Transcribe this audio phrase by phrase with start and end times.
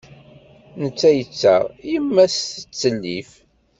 [0.81, 3.31] Netta yettaɣ, yemma-s tettellif.